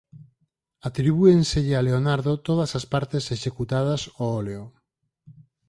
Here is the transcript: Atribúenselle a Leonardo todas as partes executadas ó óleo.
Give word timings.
Atribúenselle 0.89 1.73
a 1.77 1.85
Leonardo 1.87 2.33
todas 2.47 2.71
as 2.79 2.85
partes 2.93 3.23
executadas 3.37 4.01
ó 4.23 4.25
óleo. 4.39 4.63